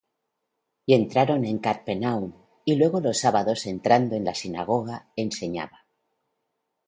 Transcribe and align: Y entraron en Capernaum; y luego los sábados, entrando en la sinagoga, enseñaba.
Y 0.87 0.93
entraron 0.95 1.45
en 1.45 1.59
Capernaum; 1.59 2.33
y 2.65 2.73
luego 2.73 3.01
los 3.01 3.19
sábados, 3.19 3.67
entrando 3.67 4.15
en 4.15 4.25
la 4.25 4.33
sinagoga, 4.33 5.11
enseñaba. 5.15 5.85